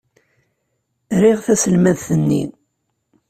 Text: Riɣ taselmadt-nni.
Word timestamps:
Riɣ 1.21 1.39
taselmadt-nni. 1.45 2.43